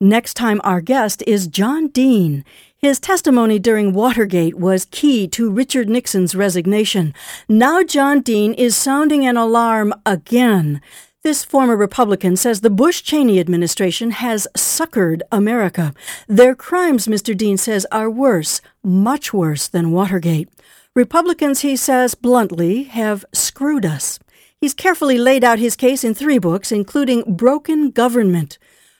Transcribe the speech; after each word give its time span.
Next 0.00 0.34
time, 0.34 0.60
our 0.62 0.82
guest 0.82 1.22
is 1.26 1.46
John 1.46 1.88
Dean. 1.88 2.44
His 2.76 3.00
testimony 3.00 3.58
during 3.58 3.94
Watergate 3.94 4.54
was 4.54 4.88
key 4.90 5.26
to 5.28 5.50
Richard 5.50 5.88
Nixon's 5.88 6.34
resignation. 6.34 7.14
Now, 7.48 7.82
John 7.82 8.20
Dean 8.20 8.52
is 8.52 8.76
sounding 8.76 9.26
an 9.26 9.38
alarm 9.38 9.94
again. 10.04 10.82
This 11.22 11.46
former 11.46 11.78
Republican 11.78 12.36
says 12.36 12.60
the 12.60 12.68
Bush 12.68 13.02
Cheney 13.02 13.40
administration 13.40 14.10
has 14.10 14.46
suckered 14.54 15.22
America. 15.32 15.94
Their 16.28 16.54
crimes, 16.54 17.06
Mr. 17.06 17.34
Dean 17.34 17.56
says, 17.56 17.86
are 17.90 18.10
worse, 18.10 18.60
much 18.84 19.32
worse 19.32 19.66
than 19.66 19.92
Watergate. 19.92 20.50
Republicans, 20.94 21.60
he 21.60 21.74
says 21.74 22.14
bluntly, 22.14 22.82
have 22.82 23.24
screwed 23.32 23.86
us. 23.86 24.18
He's 24.60 24.74
carefully 24.74 25.16
laid 25.16 25.42
out 25.42 25.58
his 25.58 25.74
case 25.74 26.04
in 26.04 26.12
three 26.12 26.38
books, 26.38 26.70
including 26.70 27.34
Broken 27.34 27.90
Government. 27.90 28.58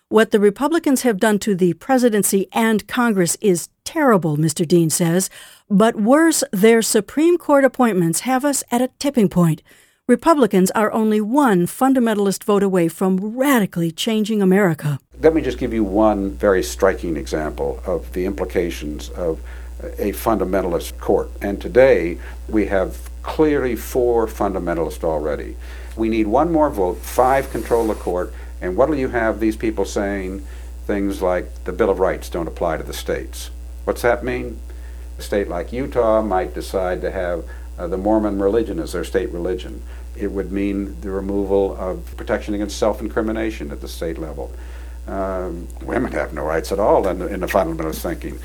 What 0.08 0.30
the 0.30 0.38
Republicans 0.38 1.02
have 1.02 1.18
done 1.18 1.40
to 1.40 1.56
the 1.56 1.72
presidency 1.72 2.46
and 2.52 2.86
Congress 2.86 3.36
is 3.40 3.68
terrible, 3.82 4.36
Mr. 4.36 4.66
Dean 4.66 4.88
says, 4.88 5.28
but 5.68 5.96
worse, 5.96 6.44
their 6.52 6.80
Supreme 6.80 7.36
Court 7.36 7.64
appointments 7.64 8.20
have 8.20 8.44
us 8.44 8.62
at 8.70 8.80
a 8.80 8.90
tipping 9.00 9.28
point. 9.28 9.64
Republicans 10.06 10.70
are 10.76 10.92
only 10.92 11.20
one 11.20 11.66
fundamentalist 11.66 12.44
vote 12.44 12.62
away 12.62 12.86
from 12.86 13.36
radically 13.36 13.90
changing 13.90 14.40
America. 14.40 15.00
Let 15.20 15.34
me 15.34 15.42
just 15.42 15.58
give 15.58 15.74
you 15.74 15.82
one 15.82 16.30
very 16.30 16.62
striking 16.62 17.16
example 17.16 17.82
of 17.84 18.12
the 18.12 18.26
implications 18.26 19.08
of 19.08 19.40
a 19.98 20.12
fundamentalist 20.12 20.98
court. 20.98 21.30
And 21.40 21.60
today 21.60 22.18
we 22.48 22.66
have 22.66 23.10
clearly 23.22 23.76
four 23.76 24.26
fundamentalists 24.26 25.04
already. 25.04 25.56
We 25.96 26.08
need 26.08 26.26
one 26.26 26.52
more 26.52 26.70
vote, 26.70 26.98
five 26.98 27.50
control 27.50 27.86
the 27.88 27.94
court, 27.94 28.32
and 28.60 28.76
what 28.76 28.88
will 28.88 28.98
you 28.98 29.08
have 29.08 29.40
these 29.40 29.56
people 29.56 29.84
saying? 29.84 30.46
Things 30.86 31.20
like 31.20 31.64
the 31.64 31.72
Bill 31.72 31.90
of 31.90 31.98
Rights 31.98 32.28
don't 32.28 32.46
apply 32.46 32.76
to 32.76 32.82
the 32.82 32.92
states. 32.92 33.50
What's 33.84 34.02
that 34.02 34.24
mean? 34.24 34.60
A 35.18 35.22
state 35.22 35.48
like 35.48 35.72
Utah 35.72 36.22
might 36.22 36.54
decide 36.54 37.00
to 37.00 37.10
have 37.10 37.44
uh, 37.78 37.86
the 37.86 37.96
Mormon 37.96 38.38
religion 38.40 38.78
as 38.78 38.92
their 38.92 39.04
state 39.04 39.30
religion. 39.32 39.82
It 40.16 40.32
would 40.32 40.52
mean 40.52 41.00
the 41.00 41.10
removal 41.10 41.76
of 41.76 42.16
protection 42.16 42.54
against 42.54 42.78
self 42.78 43.00
incrimination 43.00 43.70
at 43.70 43.80
the 43.80 43.88
state 43.88 44.18
level. 44.18 44.52
Um, 45.06 45.68
women 45.82 46.12
have 46.12 46.32
no 46.32 46.42
rights 46.42 46.72
at 46.72 46.80
all 46.80 47.06
in, 47.06 47.22
in 47.22 47.40
the 47.40 47.46
fundamentalist 47.46 48.02
thinking. 48.02 48.38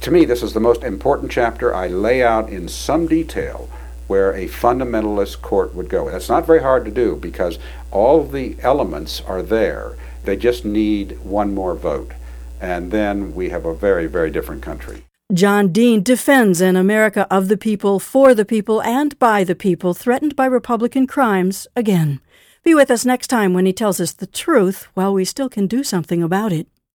To 0.00 0.10
me, 0.10 0.24
this 0.24 0.42
is 0.42 0.52
the 0.52 0.60
most 0.60 0.84
important 0.84 1.32
chapter. 1.32 1.74
I 1.74 1.88
lay 1.88 2.22
out 2.22 2.48
in 2.48 2.68
some 2.68 3.06
detail 3.08 3.68
where 4.06 4.32
a 4.32 4.46
fundamentalist 4.46 5.42
court 5.42 5.74
would 5.74 5.88
go. 5.88 6.10
That's 6.10 6.28
not 6.28 6.46
very 6.46 6.62
hard 6.62 6.84
to 6.84 6.90
do 6.90 7.16
because 7.16 7.58
all 7.90 8.22
the 8.22 8.56
elements 8.60 9.20
are 9.22 9.42
there. 9.42 9.96
They 10.24 10.36
just 10.36 10.64
need 10.64 11.18
one 11.20 11.54
more 11.54 11.74
vote. 11.74 12.12
And 12.60 12.90
then 12.90 13.34
we 13.34 13.50
have 13.50 13.64
a 13.64 13.74
very, 13.74 14.06
very 14.06 14.30
different 14.30 14.62
country. 14.62 15.04
John 15.32 15.72
Dean 15.72 16.02
defends 16.02 16.60
an 16.60 16.76
America 16.76 17.26
of 17.30 17.48
the 17.48 17.56
people, 17.56 17.98
for 17.98 18.34
the 18.34 18.44
people, 18.44 18.82
and 18.82 19.18
by 19.18 19.42
the 19.42 19.54
people, 19.54 19.94
threatened 19.94 20.36
by 20.36 20.46
Republican 20.46 21.06
crimes 21.06 21.66
again. 21.74 22.20
Be 22.64 22.74
with 22.74 22.90
us 22.90 23.04
next 23.04 23.26
time 23.26 23.52
when 23.52 23.66
he 23.66 23.74
tells 23.74 24.00
us 24.00 24.12
the 24.12 24.26
truth 24.26 24.88
while 24.94 25.12
we 25.12 25.26
still 25.26 25.50
can 25.50 25.66
do 25.66 25.84
something 25.84 26.22
about 26.22 26.50
it. 26.50 26.66